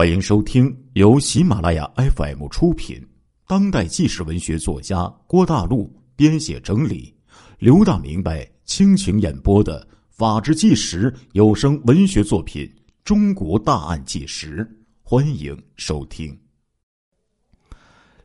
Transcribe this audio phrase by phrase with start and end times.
[0.00, 3.06] 欢迎收听由喜马拉雅 FM 出品、
[3.46, 7.14] 当代纪实文学作家郭大陆编写整理、
[7.58, 12.64] 刘大明白倾情演播的《法制纪实》有声文学作品
[13.04, 14.64] 《中国大案纪实》，
[15.02, 16.34] 欢迎收听。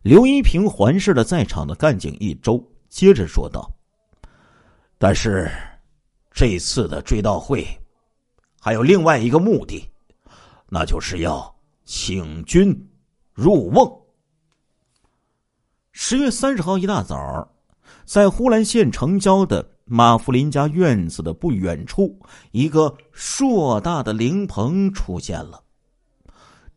[0.02, 3.70] 刘一平环视了在场的干警一周，接着说道
[4.98, 5.52] ：“但是，
[6.32, 7.68] 这次的追悼会
[8.62, 9.86] 还有另外一个目的，
[10.70, 11.54] 那就是要……”
[11.86, 12.90] 请君
[13.32, 13.88] 入瓮。
[15.92, 17.48] 十月三十号一大早，
[18.06, 22.20] 在呼兰县城郊的马福林家院子的不远处，
[22.52, 25.62] 一个硕大的灵棚出现了。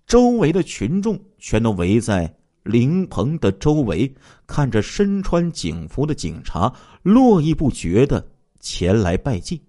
[0.07, 4.15] 周围的群众全都围在灵棚的周围，
[4.47, 6.71] 看着身穿警服的警察
[7.03, 8.25] 络绎不绝的
[8.61, 9.63] 前来拜祭。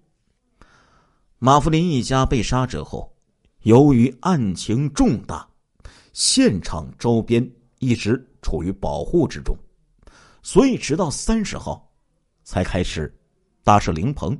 [1.38, 3.10] 马福林一家被杀之后。
[3.62, 5.46] 由于案情重大，
[6.14, 7.46] 现场周边
[7.78, 9.54] 一直处于保护之中，
[10.42, 11.92] 所以直到三十号，
[12.42, 13.14] 才开始
[13.62, 14.34] 搭设灵棚，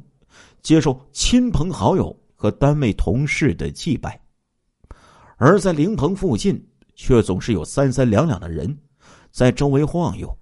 [0.63, 4.19] 接受亲朋好友和单位同事的祭拜。
[5.37, 8.75] 而在灵棚附近，却总是有三三两两的人
[9.31, 10.35] 在周围晃悠，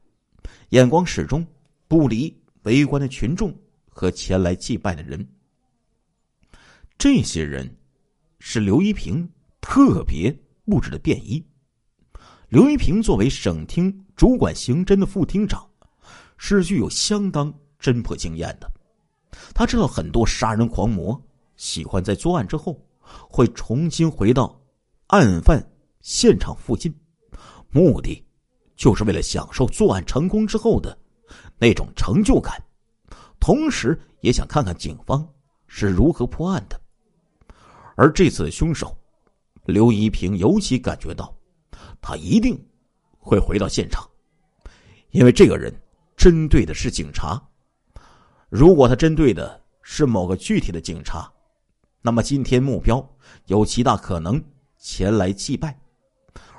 [0.68, 1.44] 眼光始终
[1.88, 2.32] 不离
[2.62, 3.52] 围观的群众
[3.88, 5.28] 和前来祭拜的人。
[6.96, 7.68] 这些人。
[8.38, 9.28] 是刘一平
[9.60, 11.44] 特别布置的便衣。
[12.48, 15.68] 刘一平作为省厅主管刑侦的副厅长，
[16.36, 18.70] 是具有相当侦破经验的。
[19.54, 21.20] 他知道很多杀人狂魔
[21.56, 22.80] 喜欢在作案之后，
[23.28, 24.58] 会重新回到
[25.08, 25.62] 案犯
[26.00, 26.94] 现场附近，
[27.70, 28.24] 目的
[28.76, 30.96] 就是为了享受作案成功之后的
[31.58, 32.62] 那种成就感，
[33.38, 35.28] 同时也想看看警方
[35.66, 36.77] 是如何破案的。
[37.98, 38.96] 而这次的凶手，
[39.64, 41.36] 刘一平尤其感觉到，
[42.00, 42.56] 他一定
[43.18, 44.08] 会回到现场，
[45.10, 45.74] 因为这个人
[46.16, 47.42] 针对的是警察。
[48.48, 51.28] 如果他针对的是某个具体的警察，
[52.00, 53.04] 那么今天目标
[53.46, 54.40] 有极大可能
[54.76, 55.76] 前来祭拜。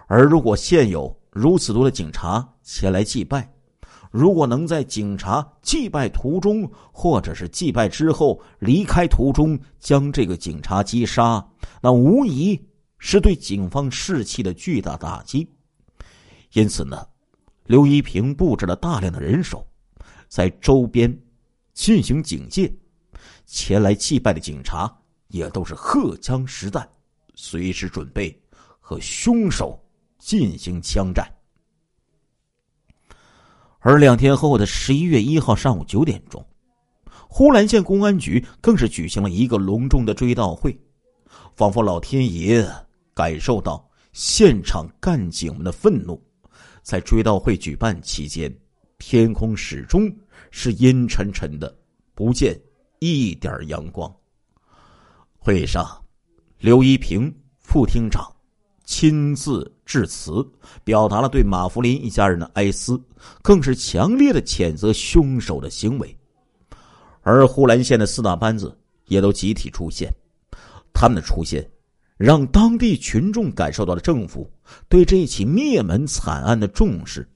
[0.07, 3.49] 而如果现有如此多的警察前来祭拜，
[4.11, 11.47] 如果能在警察祭拜途中，或者是祭拜之后离开途中将这个警察击杀，
[11.81, 12.59] 那无疑
[12.97, 15.47] 是对警方士气的巨大打击。
[16.53, 17.07] 因此呢，
[17.65, 19.63] 刘一平布置了大量的人手，
[20.27, 21.15] 在周边
[21.73, 22.73] 进行警戒，
[23.45, 24.91] 前来祭拜的警察
[25.27, 26.89] 也都是荷枪实弹，
[27.35, 28.35] 随时准备
[28.79, 29.79] 和凶手
[30.17, 31.31] 进行枪战。
[33.79, 36.45] 而两天后的十一月一号上午九点钟，
[37.27, 40.77] 呼兰县公安局更是举行了一个隆重的追悼会，
[41.55, 42.67] 仿佛老天爷
[43.13, 46.21] 感受到现场干警们的愤怒。
[46.81, 48.53] 在追悼会举办期间，
[48.97, 50.11] 天空始终
[50.51, 51.73] 是阴沉沉的，
[52.15, 52.59] 不见
[52.99, 54.13] 一点阳光。
[55.37, 55.85] 会上，
[56.57, 58.29] 刘一平副厅长。
[58.89, 60.43] 亲自致辞，
[60.83, 62.99] 表达了对马福林一家人的哀思，
[63.43, 66.17] 更是强烈的谴责凶手的行为。
[67.21, 70.11] 而呼兰县的四大班子也都集体出现，
[70.91, 71.63] 他们的出现，
[72.17, 74.51] 让当地群众感受到了政府
[74.89, 77.29] 对这起灭门惨案的重视，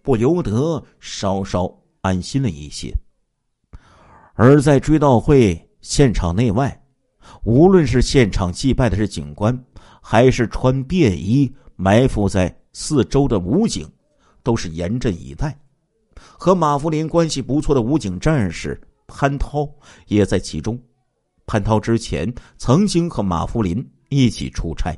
[0.00, 1.70] 不由得稍稍
[2.00, 2.90] 安心了一些。
[4.32, 6.82] 而在追悼会现场内外，
[7.44, 9.54] 无论是现场祭拜的是警官。
[10.06, 13.90] 还是穿便衣埋伏在四周的武警，
[14.42, 15.58] 都是严阵以待。
[16.14, 19.66] 和马福林关系不错的武警战士潘涛
[20.08, 20.78] 也在其中。
[21.46, 24.94] 潘涛之前曾经和马福林一起出差，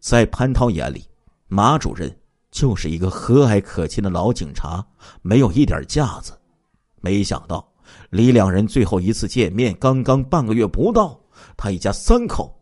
[0.00, 1.02] 在潘涛眼里，
[1.48, 2.14] 马主任
[2.50, 4.86] 就是一个和蔼可亲的老警察，
[5.22, 6.38] 没有一点架子。
[7.00, 7.66] 没想到，
[8.10, 11.18] 离两人最后一次见面刚刚半个月不到，
[11.56, 12.54] 他一家三口。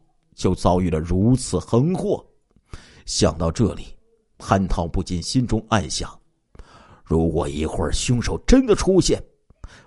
[0.42, 2.26] 就遭遇了如此横祸，
[3.06, 3.94] 想到这里，
[4.38, 6.18] 潘涛不禁心中暗想：
[7.04, 9.22] 如果一会儿凶手真的出现，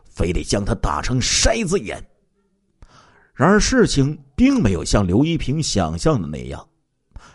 [0.06, 2.02] 非得将他打成筛子眼。
[3.34, 6.66] 然而事情并没有像刘一平想象的那样，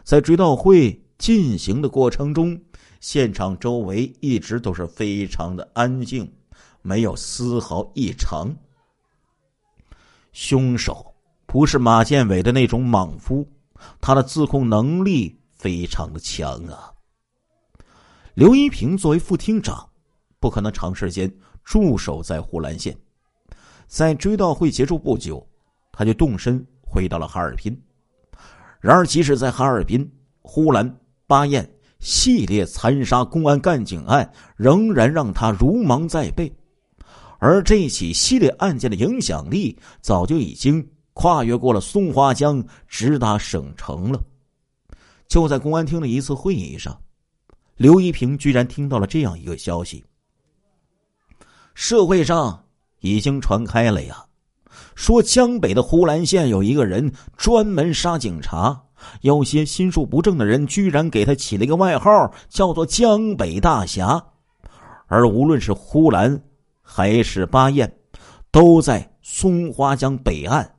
[0.03, 2.59] 在追悼会进行的过程中，
[3.00, 6.33] 现场周围一直都是非常的安静，
[6.81, 8.49] 没有丝毫异常。
[10.33, 11.10] 凶手。
[11.50, 13.44] 不是马建伟的那种莽夫，
[14.00, 16.93] 他的自控能力非常的强啊。
[18.35, 19.85] 刘一平作为副厅长，
[20.38, 21.29] 不可能长时间
[21.64, 22.97] 驻守在呼兰县，
[23.88, 25.44] 在追悼会结束不久，
[25.91, 27.76] 他就动身回到了哈尔滨。
[28.79, 30.08] 然而，即使在哈尔滨，
[30.43, 31.69] 呼兰、巴彦
[31.99, 36.55] 系列残杀公安干警案仍然让他如芒在背，
[37.41, 44.21] 而这起系列案件的影响力早就已经跨越过了松花江，直达省城了。
[45.29, 47.01] 就在公安厅的一次会议上，
[47.77, 50.05] 刘一平居然听到了这样一个消息：
[51.75, 52.65] 社会上
[53.01, 54.25] 已经传开了呀。
[54.95, 58.83] 说江北的呼兰县有一个人专门杀警察，
[59.21, 64.23] 有些心术不正的人居然给他起了一个外号，叫做“江北大侠”。
[65.06, 66.41] 而无论是呼兰
[66.83, 67.93] 还是巴彦，
[68.51, 70.77] 都在松花江北岸。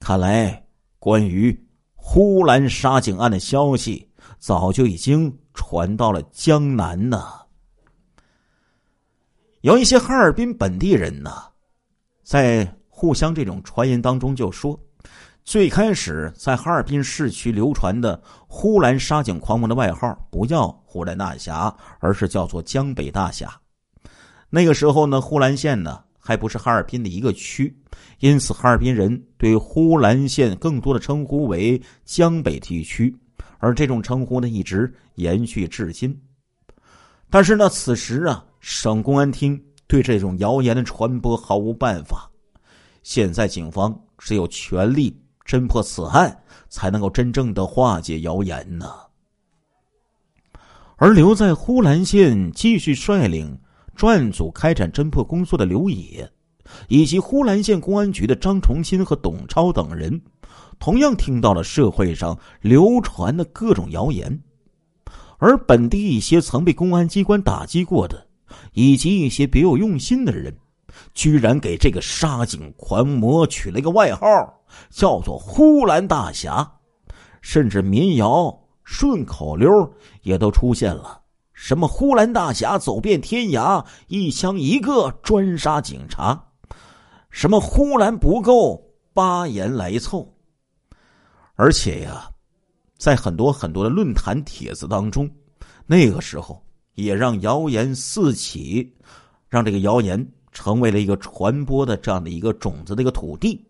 [0.00, 0.66] 看来，
[0.98, 1.58] 关于
[1.94, 4.08] 呼兰杀警案的消息
[4.38, 7.24] 早就已经传到了江南呢。
[9.60, 11.30] 有一些哈尔滨本地人呢，
[12.22, 12.74] 在。
[13.00, 14.76] 互相这种传言当中就说，
[15.44, 23.56] 最开始在哈尔滨市区流传的呼兰杀警狂魔的外号不叫呼兰大侠，而是叫做江北大侠。
[24.50, 27.74] 那个时候呢，呼兰县呢还不是哈尔滨的一个区，
[28.18, 33.16] 因此哈尔滨人对呼兰县更多的称呼为江北地区，
[33.56, 36.14] 而这种称呼呢一直延续至今。
[37.30, 42.30] 但是呢，此时啊，省公安厅对这种谣言的传播毫无办法。
[43.02, 46.38] 现在警方只有全力侦破此案，
[46.68, 48.92] 才能够真正的化解谣言呢。
[50.96, 53.58] 而留在呼兰县继续率领
[53.98, 56.30] 专案组开展侦破工作的刘野，
[56.86, 60.22] 以及呼兰县公安局的张重新和董超等人，
[60.78, 64.40] 同样听到了社会上流传的各种谣言，
[65.38, 68.24] 而本地一些曾被公安机关打击过的，
[68.72, 70.56] 以及一些别有用心的人。
[71.12, 74.26] 居然给这个杀警狂魔取了一个外号，
[74.90, 76.68] 叫做“呼兰大侠”，
[77.42, 79.68] 甚至民谣、顺口溜
[80.22, 81.20] 也都出现了，
[81.60, 86.40] 什么“呼兰大侠走遍天涯，一枪一个专杀警察”，
[87.30, 88.80] 什么“呼兰不够，
[89.12, 90.32] 八言来凑”，
[91.56, 92.30] 而且呀，
[92.96, 95.28] 在很多很多的论坛帖子当中，
[95.84, 96.64] 那个时候
[96.94, 98.96] 也让谣言四起，
[99.48, 100.26] 让这个谣言。
[100.50, 103.64] 成为了一个传播的这样的一个种子的一个土地。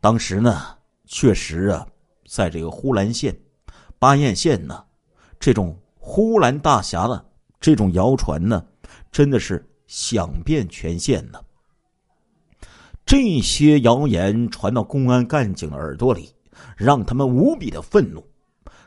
[0.00, 1.86] 当时呢，确实啊，
[2.26, 3.38] 在这个呼兰县、
[3.98, 4.82] 巴彦县呢，
[5.38, 7.24] 这种呼兰大侠的
[7.58, 8.62] 这种谣传呢，
[9.10, 11.40] 真的是响遍全县呢。
[13.06, 16.28] 这些谣言传到公安干警的耳朵里，
[16.76, 18.22] 让他们无比的愤怒，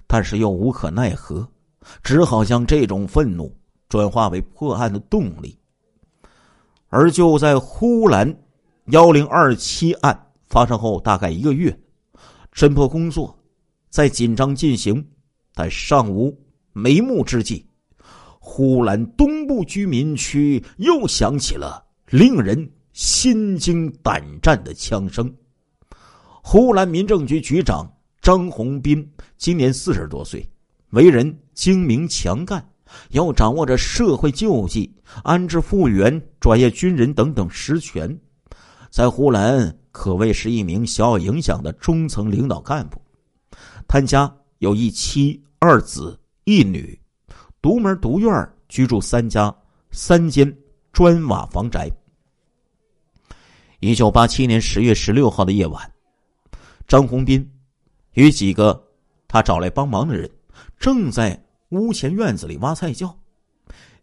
[0.05, 1.45] 但是又无可奈何，
[2.03, 3.51] 只好将这种愤怒
[3.89, 5.57] 转化为破案的动力。
[6.89, 8.31] 而就在呼兰
[8.85, 11.77] 幺零二七案发生后大概一个月，
[12.53, 13.35] 侦破工作
[13.89, 15.03] 在紧张进行，
[15.55, 16.31] 但尚无
[16.77, 17.65] 眉目之际，
[18.39, 25.33] 呼兰东部居民区又响起了令人心惊胆战的枪声。
[26.43, 27.91] 呼兰民政局局长
[28.21, 30.47] 张宏斌今年四十多岁，
[30.91, 32.63] 为人精明强干。
[33.09, 38.17] 要掌握着社会救济、安置复员、转业军人等等实权，
[38.89, 43.01] 在呼兰可谓是一名小有影响的中层领导干部。
[43.87, 46.17] 他家有一妻二子
[46.49, 46.97] 一女，
[47.61, 49.53] 独门独院居住三家
[49.91, 50.57] 三间
[50.93, 51.91] 砖瓦房宅。
[53.81, 55.91] 一九八七年十月十六号的夜晚，
[56.87, 57.45] 张宏斌
[58.13, 58.81] 与几个
[59.27, 60.31] 他找来帮忙的人
[60.79, 61.37] 正在。
[61.71, 63.13] 屋前院子里挖菜窖，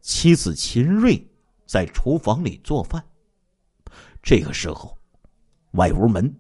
[0.03, 1.27] 妻子秦瑞
[1.65, 3.03] 在厨房里做饭。
[4.23, 4.95] 这个时候，
[5.71, 6.31] 外屋门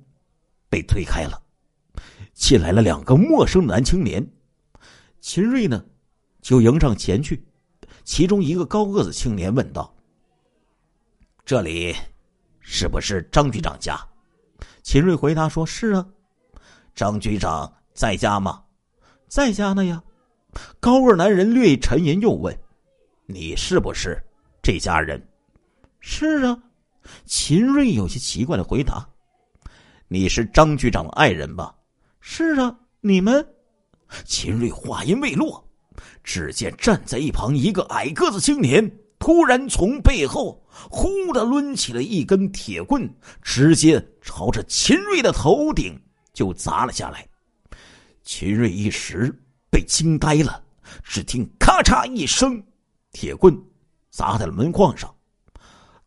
[0.69, 1.43] 被推开了，
[2.35, 4.23] 进来了两个陌生的男青年。
[5.19, 5.83] 秦瑞呢，
[6.45, 7.43] 就迎上前去。
[8.05, 9.93] 其中一个高个子青年问道
[11.43, 11.97] ：“这里
[12.61, 13.99] 是不是张局长家？”
[14.85, 16.07] 秦瑞回答说：“是啊。”
[16.95, 18.63] 张局长在家吗？
[19.27, 20.03] 在家呢呀。
[20.79, 22.57] 高个男人略一沉吟，又问
[23.25, 24.23] ：“你是不是
[24.63, 25.27] 这家人
[25.99, 26.63] ？”“是啊。”
[27.25, 29.09] 秦瑞有些奇怪的回答。
[30.09, 31.75] “你是张局长的爱人吧
[32.21, 32.79] ？”“是啊。
[33.01, 33.49] ”“你们？”
[34.27, 35.67] 秦瑞话音未落，
[36.25, 38.91] 只见站在一旁一个矮个子青年
[39.21, 43.09] 突然从背后忽的抡起了一根铁棍，
[43.41, 45.97] 直接朝着秦瑞的头顶
[46.33, 47.25] 就砸了下来。
[48.25, 49.33] 秦瑞一时。
[49.71, 50.63] 被惊呆了，
[51.03, 52.63] 只听咔嚓一声，
[53.11, 53.61] 铁棍
[54.09, 55.13] 砸在了门框上，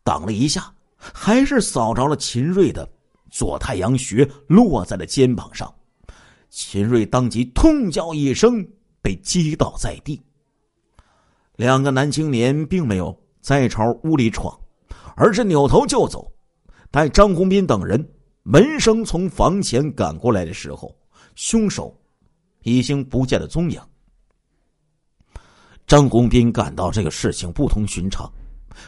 [0.02, 2.88] 挡了一下，还是扫着了秦瑞的
[3.30, 5.70] 左太阳穴，落在了肩膀上。
[6.48, 8.66] 秦瑞当即痛叫一声，
[9.02, 10.20] 被击倒在地。
[11.56, 14.58] 两个男青年并没有再朝屋里闯，
[15.16, 16.30] 而是扭头就走。
[16.90, 18.08] 待张宏斌等人
[18.44, 20.96] 闻声从房前赶过来的时候，
[21.34, 21.94] 凶手
[22.62, 23.80] 已经不见了踪影。
[25.86, 28.30] 张宏斌感到这个事情不同寻常，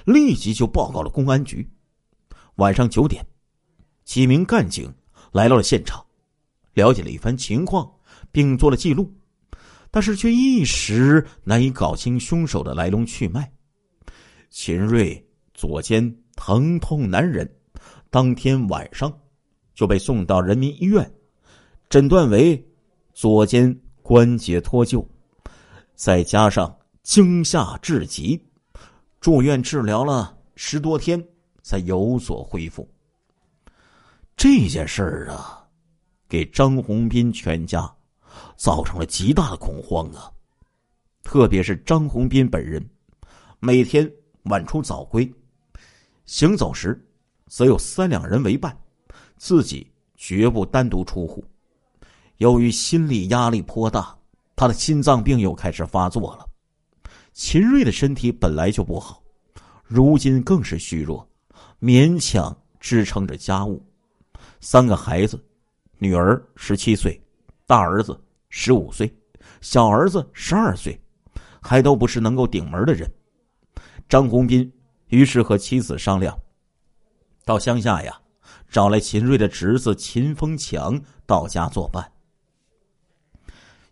[0.05, 1.69] 立即就报告了公安局。
[2.57, 3.27] 晚上九点，
[4.05, 4.93] 几名干警
[5.33, 6.05] 来到了现场，
[6.75, 7.91] 了解了一番情况，
[8.31, 9.11] 并做了记录，
[9.91, 13.51] 但是却一时难以搞清凶手的来龙去脉。
[14.49, 15.23] 秦瑞
[15.55, 17.49] 左肩疼痛难忍，
[18.11, 19.13] 当天晚上
[19.75, 21.11] 就被送到人民医院，
[21.89, 22.63] 诊断为
[23.13, 25.07] 左肩关节脱臼，
[25.95, 26.77] 再加上。
[27.03, 28.41] 惊吓至极，
[29.21, 31.21] 住院治疗了十多天，
[31.63, 32.89] 才有所恢复。
[34.37, 35.67] 这件事儿啊，
[36.29, 37.91] 给张宏斌全家
[38.57, 40.31] 造成了极大的恐慌啊！
[41.23, 42.85] 特别是张宏斌本人，
[43.59, 44.11] 每天
[44.45, 45.31] 晚出早归，
[46.25, 46.99] 行走时
[47.47, 48.77] 则有三两人为伴，
[49.37, 51.45] 自己绝不单独出户。
[52.39, 54.17] 由于心理压力颇大，
[54.57, 56.47] 他的心脏病又开始发作了。
[57.33, 59.23] 秦瑞的身体本来就不好，
[59.85, 61.29] 如今更是虚弱，
[61.81, 63.85] 勉强支撑着家务。
[64.61, 65.43] 三个孩子，
[65.99, 67.21] 女儿十七岁，
[67.71, 69.09] 大儿子十五岁，
[69.61, 71.01] 小儿子十二岁，
[71.63, 73.09] 还都不是能够顶门的人。
[74.09, 74.69] 张宏斌
[75.07, 76.37] 于是和妻子商量，
[77.45, 78.21] 到乡下呀，
[78.69, 82.05] 找来秦瑞的侄子秦风强到家作伴。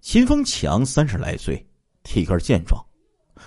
[0.00, 1.64] 秦风强三十来岁，
[2.02, 2.84] 体格健壮。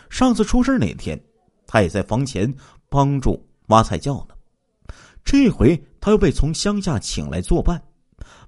[0.10, 1.22] 上次出事那天，
[1.68, 2.56] 他也在房前
[2.88, 4.36] 帮助挖菜窖呢。
[5.26, 7.84] 这回他又被从乡下请来作伴，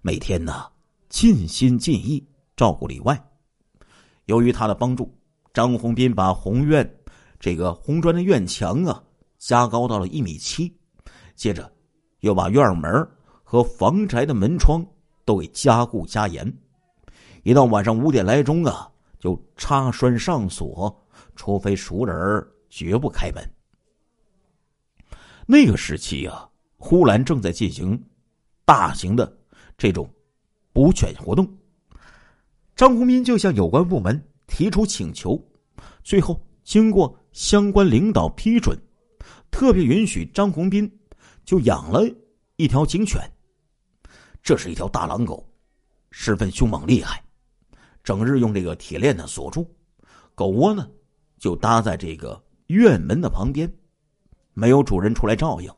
[0.01, 0.71] 每天呢
[1.13, 2.27] 尽心尽意
[2.58, 3.24] 照顾里外。
[4.25, 5.15] 由于他的帮助，
[5.53, 6.84] 张宏斌把红院
[7.39, 9.01] 这个红砖的院墙啊
[9.38, 10.75] 加高到了一米七，
[11.36, 11.72] 接着
[12.22, 13.08] 又把院门
[13.43, 14.84] 和房宅的门窗
[15.24, 16.51] 都给加固加严。
[17.43, 21.00] 一到晚上五点来钟啊，就插栓上锁。
[21.36, 23.48] 除非熟人，绝不开门。
[25.46, 28.03] 那个时期啊，呼兰正在进行
[28.65, 29.32] 大型的
[29.77, 30.10] 这种
[30.74, 31.48] 捕犬活动。
[32.75, 35.42] 张宏斌就向有关部门提出请求，
[36.03, 38.77] 最后经过相关领导批准，
[39.50, 40.92] 特别允许张宏斌
[41.46, 42.03] 就养了
[42.58, 43.22] 一条警犬。
[44.42, 45.48] 这是一条大狼狗，
[46.12, 47.24] 十分凶猛厉害，
[48.03, 49.65] 整日用这个铁链呢锁住，
[50.36, 50.89] 狗窝呢。
[51.39, 53.70] 就搭在这个院门的旁边，
[54.53, 55.70] 没有主人出来照应，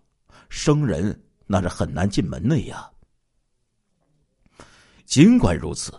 [0.47, 2.87] 生人那是很难进门的呀。
[5.05, 5.93] 尽管如此，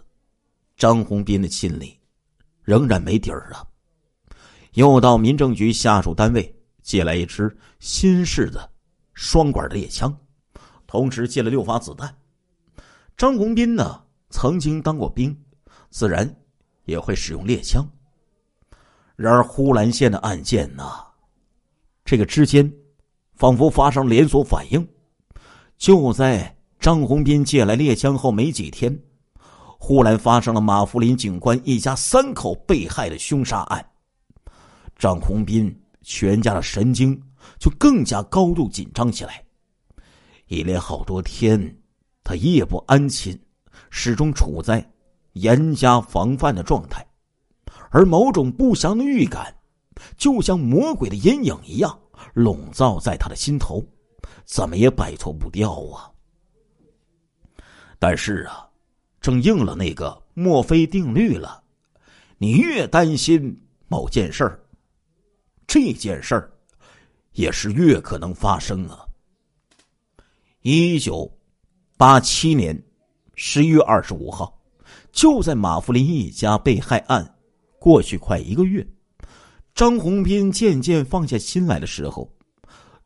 [0.77, 1.99] 张宏斌的心里
[2.63, 3.65] 仍然没底儿啊。
[4.73, 8.71] 又到民政局下属单位借来一支新式的
[9.15, 10.15] 双管猎枪，
[10.87, 12.15] 同时借了六发子弹。
[13.17, 15.35] 张宏斌呢，曾经当过兵，
[15.91, 16.31] 自然
[16.85, 17.89] 也会使用猎枪。
[19.15, 20.85] 然而，呼兰县的案件呢，
[22.05, 22.71] 这个之间
[23.35, 24.87] 仿佛发生连锁反应。
[25.79, 26.56] 就在
[26.87, 28.97] 张宏斌借来猎枪后没几天，
[29.77, 33.85] 忽然发生了马福林警官一家三口被害的凶杀案。
[34.97, 37.21] 张宏斌全家的神经
[37.59, 39.43] 就更加高度紧张起来，
[40.47, 41.77] 一连好多天，
[42.23, 43.37] 他夜不安寝，
[43.91, 44.89] 始终处在
[45.33, 47.05] 严加防范的状态。
[47.91, 49.53] 而某种不祥的预感，
[50.17, 51.99] 就像魔鬼的阴影一样
[52.35, 53.85] 笼罩在他的心头，
[54.45, 56.13] 怎么也摆脱不掉啊！
[57.99, 58.69] 但是啊，
[59.21, 61.63] 正应了那个墨菲定律了：
[62.39, 64.61] 你越担心某件事儿，
[65.67, 66.53] 这件事儿
[67.33, 69.07] 也是越可能发生啊！
[70.63, 71.31] 一九
[71.97, 72.81] 八七年
[73.35, 74.61] 十一月二十五号，
[75.13, 77.35] 就在马福林一家被害案。
[77.79, 78.85] 过去快一个月，
[79.75, 82.29] 张宏斌渐渐放下心来的时候，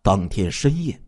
[0.00, 0.98] 当天深夜，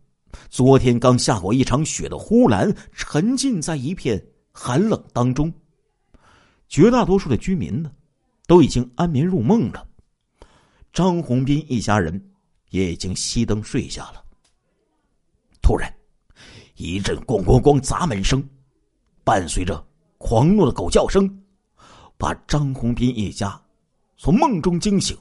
[0.53, 5.51] 昨天刚下过一场雪的呼兰沉浸在一片寒冷当中。
[6.69, 7.91] 绝大多数的居民呢，
[8.45, 9.83] 都已经安眠入梦了。
[10.93, 12.23] 张宏斌一家人
[12.69, 14.23] 也已经熄灯睡下了。
[15.59, 15.91] 突然，
[16.75, 18.47] 一阵咣咣咣砸门声，
[19.23, 19.83] 伴随着
[20.19, 21.27] 狂怒的狗叫声，
[22.15, 23.59] 把张宏斌一家。
[24.17, 25.17] 从梦中惊醒，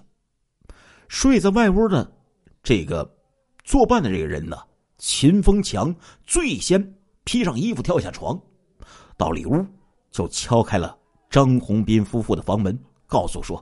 [1.08, 2.12] 睡在外屋的
[2.62, 3.10] 这个
[3.64, 4.58] 作伴的这个人呢，
[5.02, 5.92] 秦风强
[6.24, 6.94] 最先
[7.24, 8.40] 披上衣服跳下床，
[9.16, 9.66] 到里屋
[10.12, 10.96] 就敲开了
[11.28, 12.78] 张红斌夫妇的房门，
[13.08, 13.60] 告诉说：“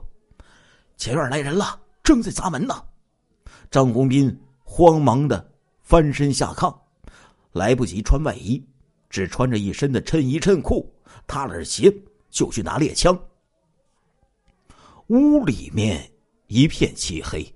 [0.97, 2.75] 前院来人了，正在砸门呢。”
[3.71, 6.77] 张红斌慌忙的翻身下炕，
[7.53, 8.63] 来不及穿外衣，
[9.09, 10.93] 只穿着一身的衬衣衬裤，
[11.25, 11.91] 踏了鞋
[12.29, 13.19] 就去拿猎枪。
[15.07, 16.07] 屋里面
[16.45, 17.51] 一片漆黑，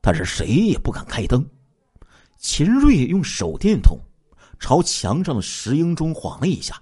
[0.00, 1.48] 但是谁也不敢开灯。
[2.38, 3.98] 秦瑞用手电筒
[4.58, 6.80] 朝墙上的石英钟晃了一下，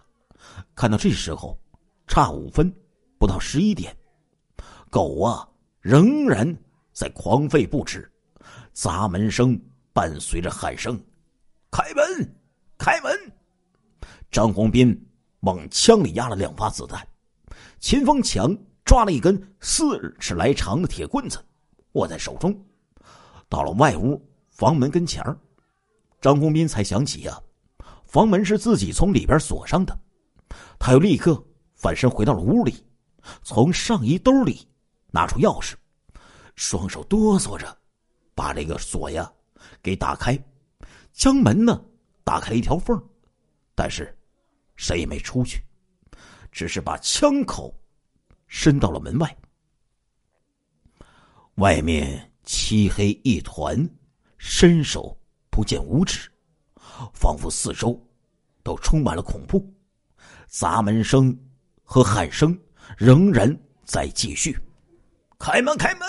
[0.74, 1.58] 看到这时候
[2.06, 2.72] 差五分，
[3.18, 3.96] 不到十一点，
[4.90, 5.48] 狗啊
[5.80, 6.56] 仍然
[6.92, 8.10] 在狂吠不止，
[8.72, 9.58] 砸门声
[9.92, 11.00] 伴随着喊声
[11.70, 12.36] ：“开门，
[12.78, 13.12] 开门！”
[14.30, 15.08] 张红斌
[15.40, 17.06] 往枪里压了两发子弹，
[17.78, 21.38] 秦风强抓了一根四尺来长的铁棍子，
[21.92, 22.54] 握在手中，
[23.48, 24.20] 到了外屋
[24.54, 25.36] 房门跟前儿。
[26.20, 27.38] 张公斌才想起呀，
[28.06, 29.94] 房门是自己从里边锁上的，
[30.78, 31.44] 他又立刻
[31.74, 32.86] 反身回到了屋里，
[33.42, 34.66] 从上衣兜里
[35.10, 35.74] 拿出钥匙，
[36.54, 37.76] 双手哆嗦着
[38.34, 39.30] 把这个锁呀
[39.82, 40.38] 给打开，
[41.12, 41.84] 将门呢
[42.22, 42.96] 打开了一条缝，
[43.74, 44.16] 但是
[44.76, 45.62] 谁也没出去，
[46.52, 47.74] 只是把枪口
[48.46, 49.36] 伸到了门外。
[51.56, 53.76] 外面漆黑一团，
[54.46, 55.18] 伸手。
[55.48, 56.28] 不见五指，
[57.14, 57.98] 仿佛四周
[58.62, 59.64] 都充满了恐怖。
[60.48, 61.34] 砸门声
[61.82, 62.58] 和喊声
[62.98, 64.58] 仍然在继续。
[65.38, 66.06] 开门，开门！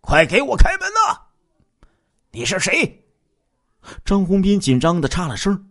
[0.00, 1.20] 快给我开门呐！
[2.30, 3.04] 你是谁？
[4.04, 5.70] 张红斌紧张的插了声，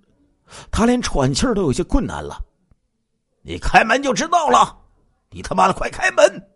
[0.71, 2.39] 他连喘气都有些困难了。
[3.41, 4.79] 你开门就知道了。
[5.31, 6.49] 你他妈的快开门！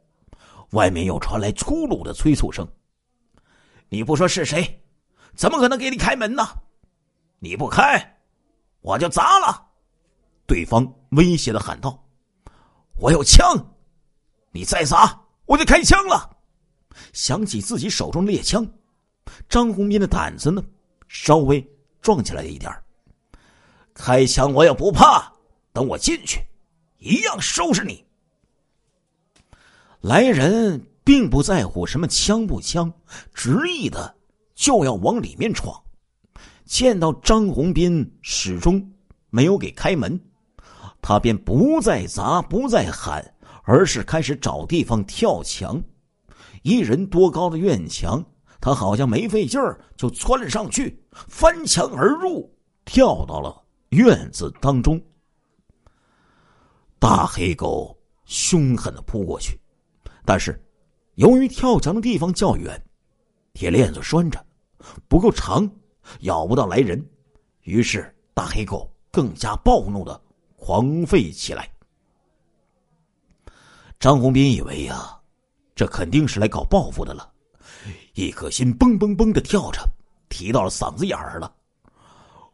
[0.71, 2.67] 外面又传来粗鲁的催促声。
[3.89, 4.79] 你不说是谁？
[5.35, 6.47] 怎么可能给你开门呢？
[7.39, 8.17] 你不开，
[8.81, 9.67] 我就砸了！
[10.45, 12.05] 对方威胁的喊道
[12.99, 13.57] ：“我有枪，
[14.51, 16.29] 你再砸，我就开枪了。”
[17.11, 18.65] 想起自己手中的猎枪，
[19.49, 20.63] 张红斌的胆子呢，
[21.07, 21.65] 稍微
[22.01, 22.71] 壮起来一点
[23.93, 25.33] 开枪我也不怕，
[25.71, 26.39] 等我进去，
[26.99, 28.05] 一样收拾你。
[30.01, 32.93] 来人并不在乎什么枪不枪，
[33.33, 34.15] 执意的。
[34.55, 35.81] 就要往里面闯，
[36.65, 38.91] 见到张宏斌始终
[39.29, 40.19] 没有给开门，
[41.01, 45.81] 他便不再砸，不再喊，而是开始找地方跳墙。
[46.61, 48.23] 一人多高的院墙，
[48.61, 52.49] 他好像没费劲儿就窜了上去，翻墙而入，
[52.85, 55.01] 跳到了院子当中。
[56.99, 59.59] 大黑狗凶狠的扑过去，
[60.23, 60.63] 但是
[61.15, 62.81] 由于跳墙的地方较远。
[63.53, 64.43] 铁链子拴着，
[65.07, 65.69] 不够长，
[66.21, 67.03] 咬不到来人。
[67.61, 70.19] 于是大黑狗更加暴怒的
[70.57, 71.69] 狂吠起来。
[73.99, 75.17] 张红斌以为呀，
[75.75, 77.31] 这肯定是来搞报复的了，
[78.15, 79.87] 一颗心嘣嘣嘣的跳着，
[80.29, 81.55] 提到了嗓子眼儿了。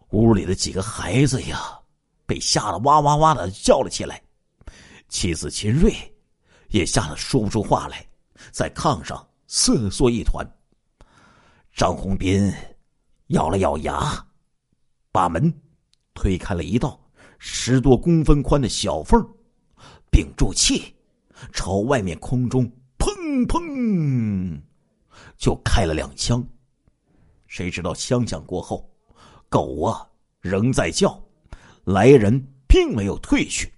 [0.09, 1.79] 屋里的几个孩子呀，
[2.25, 4.21] 被吓得哇哇哇的叫了起来。
[5.07, 5.93] 妻子秦瑞
[6.67, 8.05] 也吓得说不出话来，
[8.51, 10.45] 在炕上瑟缩一团。
[11.73, 12.51] 张红斌
[13.27, 14.25] 咬了咬牙，
[15.11, 15.53] 把门
[16.13, 16.99] 推开了一道
[17.37, 19.25] 十多公分宽的小缝，
[20.11, 20.93] 屏住气，
[21.53, 24.59] 朝外面空中砰砰
[25.37, 26.45] 就开了两枪。
[27.47, 28.89] 谁知道枪响过后，
[29.47, 30.05] 狗啊
[30.41, 31.17] 仍在叫，
[31.85, 33.73] 来人并没有退去，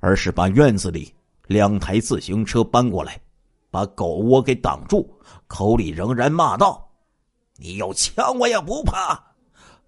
[0.00, 1.14] 而是把院子里
[1.46, 3.20] 两台自行车搬过来，
[3.70, 6.91] 把狗窝给挡住，口里仍然骂道。
[7.56, 9.20] 你有枪，我也不怕。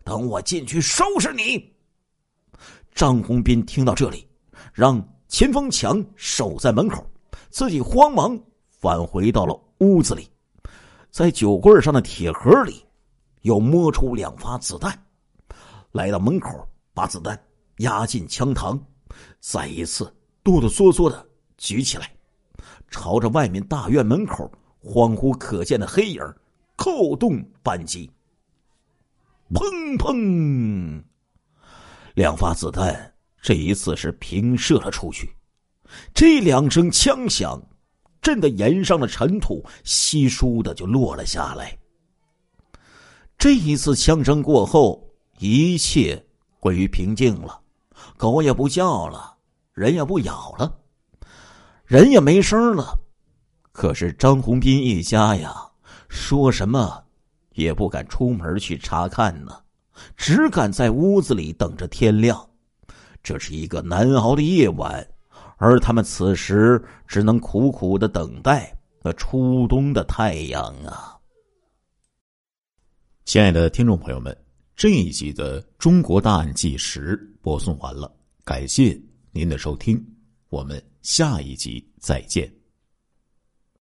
[0.05, 1.73] 等我进去收拾你。
[2.95, 4.29] 张宏斌听到这里，
[4.73, 7.05] 让秦风强守在门口，
[7.51, 10.29] 自己慌忙返回到了屋子里，
[11.11, 12.85] 在酒柜上的铁盒里
[13.43, 14.97] 又摸出两发子弹，
[15.93, 17.37] 来到门口，把子弹
[17.79, 18.79] 压进枪膛，
[19.41, 20.05] 再一次
[20.43, 22.15] 哆哆嗦嗦的举起来，
[22.91, 24.49] 朝着外面大院门口
[24.85, 26.23] 恍惚可见的黑影
[26.85, 28.11] 扣动扳机，
[29.55, 31.03] 砰砰，
[32.15, 35.35] 两发子弹，这一次是平射了出去。
[36.13, 37.59] 这两声枪响，
[38.21, 41.75] 震得岩上的尘土稀疏的就落了下来。
[43.39, 46.23] 这一次枪声过后，一切
[46.61, 47.59] 归于平静了，
[48.19, 49.35] 狗也不叫了，
[49.73, 50.79] 人也不咬了，
[51.87, 52.95] 人也没声了。
[53.73, 55.71] 可是张红斌一家呀。
[56.15, 57.05] 说什么
[57.55, 59.61] 也不敢出门去查看呢，
[60.17, 62.49] 只敢在屋子里等着天亮。
[63.21, 65.07] 这是一个难熬的夜晚，
[65.57, 68.73] 而他们此时只能苦苦的等待
[69.03, 71.19] 那初冬的太阳啊！
[73.25, 74.37] 亲爱的听众朋友们，
[74.77, 78.99] 这一集的《中国大案纪实》播送完了，感谢
[79.33, 80.03] 您的收听，
[80.49, 82.64] 我们下一集再见。